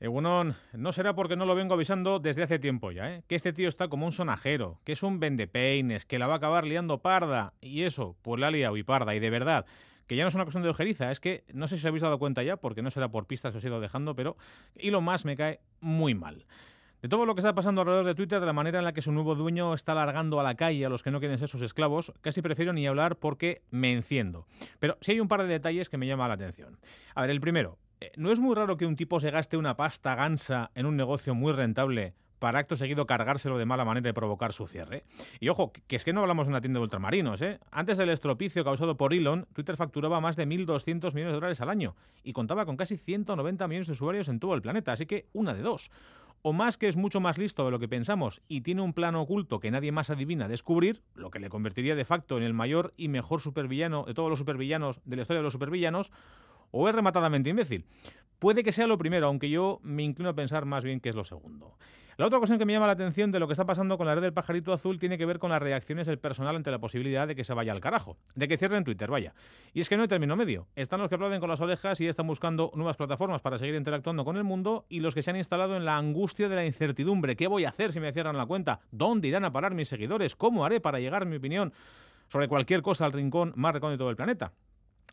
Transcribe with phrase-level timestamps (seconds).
[0.00, 3.22] Egunon, no será porque no lo vengo avisando desde hace tiempo ya, ¿eh?
[3.28, 6.36] que este tío está como un sonajero, que es un vendepeines, que la va a
[6.38, 9.66] acabar liando parda, y eso, pues la ha liado y parda, y de verdad,
[10.06, 12.02] que ya no es una cuestión de ojeriza, es que no sé si os habéis
[12.02, 14.38] dado cuenta ya, porque no será por pistas os he ido dejando, pero
[14.74, 16.46] y lo más me cae muy mal.
[17.02, 19.02] De todo lo que está pasando alrededor de Twitter, de la manera en la que
[19.02, 21.60] su nuevo dueño está largando a la calle a los que no quieren ser sus
[21.60, 24.46] esclavos, casi prefiero ni hablar porque me enciendo.
[24.78, 26.78] Pero sí hay un par de detalles que me llaman la atención.
[27.14, 27.78] A ver, el primero,
[28.16, 31.34] ¿No es muy raro que un tipo se gaste una pasta gansa en un negocio
[31.34, 35.04] muy rentable para acto seguido cargárselo de mala manera y provocar su cierre.
[35.38, 37.60] Y ojo, que es que no hablamos de una tienda de ultramarinos, ¿eh?
[37.70, 41.68] Antes del estropicio causado por Elon, Twitter facturaba más de 1.200 millones de dólares al
[41.68, 41.94] año
[42.24, 45.54] y contaba con casi 190 millones de usuarios en todo el planeta, así que una
[45.54, 45.90] de dos.
[46.42, 49.20] O más que es mucho más listo de lo que pensamos y tiene un plano
[49.20, 52.94] oculto que nadie más adivina descubrir, lo que le convertiría de facto en el mayor
[52.96, 56.10] y mejor supervillano de todos los supervillanos de la historia de los supervillanos,
[56.70, 57.84] o es rematadamente imbécil.
[58.38, 61.14] Puede que sea lo primero, aunque yo me inclino a pensar más bien que es
[61.14, 61.76] lo segundo.
[62.20, 64.14] La otra cuestión que me llama la atención de lo que está pasando con la
[64.14, 67.26] red del pajarito azul tiene que ver con las reacciones del personal ante la posibilidad
[67.26, 69.32] de que se vaya al carajo, de que cierren Twitter, vaya.
[69.72, 70.68] Y es que no hay término medio.
[70.76, 74.26] Están los que aplauden con las orejas y están buscando nuevas plataformas para seguir interactuando
[74.26, 77.36] con el mundo y los que se han instalado en la angustia de la incertidumbre.
[77.36, 78.80] ¿Qué voy a hacer si me cierran la cuenta?
[78.90, 80.36] ¿Dónde irán a parar mis seguidores?
[80.36, 81.72] ¿Cómo haré para llegar mi opinión
[82.28, 84.52] sobre cualquier cosa al rincón más recóndito del planeta?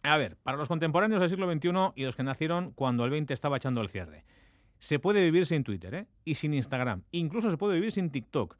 [0.03, 3.34] A ver, para los contemporáneos del siglo XXI y los que nacieron cuando el 20
[3.34, 4.23] estaba echando el cierre,
[4.80, 6.08] se puede vivir sin Twitter ¿eh?
[6.23, 8.58] y sin Instagram, incluso se puede vivir sin TikTok.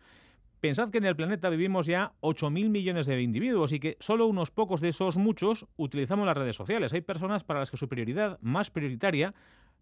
[0.60, 4.50] Pensad que en el planeta vivimos ya 8.000 millones de individuos y que solo unos
[4.50, 6.94] pocos de esos muchos utilizamos las redes sociales.
[6.94, 9.36] Hay personas para las que su prioridad más prioritaria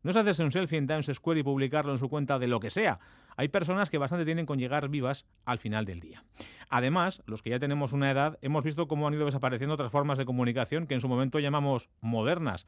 [0.03, 2.59] no es hacerse un selfie en Times Square y publicarlo en su cuenta de lo
[2.59, 2.99] que sea.
[3.37, 6.23] Hay personas que bastante tienen con llegar vivas al final del día.
[6.69, 10.17] Además, los que ya tenemos una edad, hemos visto cómo han ido desapareciendo otras formas
[10.17, 12.65] de comunicación que en su momento llamamos modernas.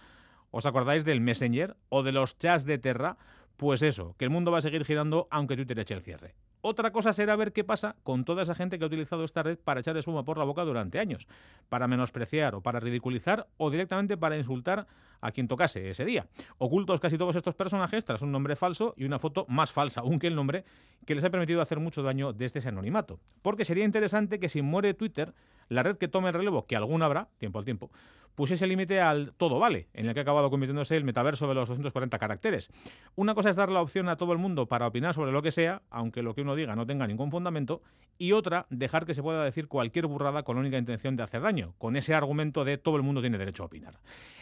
[0.52, 3.18] ¿Os acordáis del Messenger o de los chats de Terra?
[3.58, 6.36] Pues eso, que el mundo va a seguir girando aunque Twitter eche el cierre.
[6.62, 9.58] Otra cosa será ver qué pasa con toda esa gente que ha utilizado esta red
[9.58, 11.28] para echar espuma por la boca durante años,
[11.70, 14.88] para menospreciar o para ridiculizar o directamente para insultar
[15.22, 16.28] a quien tocase ese día.
[16.58, 20.20] Ocultos casi todos estos personajes tras un nombre falso y una foto más falsa aún
[20.20, 20.64] que el nombre
[21.06, 23.20] que les ha permitido hacer mucho daño desde ese anonimato.
[23.42, 25.34] Porque sería interesante que si muere Twitter,
[25.70, 27.92] la red que tome el relevo, que alguna habrá, tiempo al tiempo,
[28.38, 31.70] pusiese límite al todo vale, en el que ha acabado convirtiéndose el metaverso de los
[31.70, 32.70] 240 caracteres.
[33.16, 35.52] Una cosa es dar la opción a todo el mundo para opinar sobre lo que
[35.52, 37.82] sea, aunque lo que uno diga no tenga ningún fundamento,
[38.20, 41.42] y otra, dejar que se pueda decir cualquier burrada con la única intención de hacer
[41.42, 44.00] daño, con ese argumento de todo el mundo tiene derecho a opinar.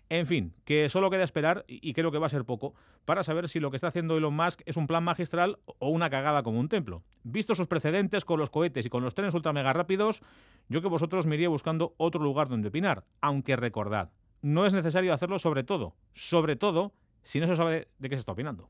[0.09, 3.49] En fin, que solo queda esperar, y creo que va a ser poco, para saber
[3.49, 6.59] si lo que está haciendo Elon Musk es un plan magistral o una cagada como
[6.59, 7.01] un templo.
[7.23, 10.21] Visto sus precedentes con los cohetes y con los trenes ultra mega rápidos,
[10.69, 14.11] yo que vosotros me iría buscando otro lugar donde opinar, aunque recordad,
[14.41, 16.93] no es necesario hacerlo sobre todo, sobre todo
[17.23, 18.69] si no se sabe de qué se está opinando.